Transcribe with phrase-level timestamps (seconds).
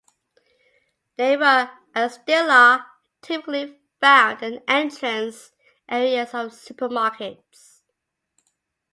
[1.17, 2.87] They were (and still are)
[3.21, 5.51] typically found near the entrance
[5.87, 7.83] areas of supermarkets.